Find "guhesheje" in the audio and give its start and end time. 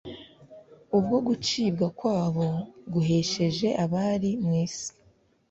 2.93-3.67